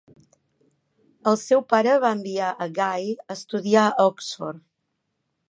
El 1.31 1.37
seu 1.41 1.61
pare 1.73 1.93
va 2.05 2.11
enviar 2.17 2.49
a 2.51 2.69
Ghai 2.81 3.07
a 3.27 3.37
estudiar 3.37 3.85
a 3.93 4.09
Oxford. 4.11 4.65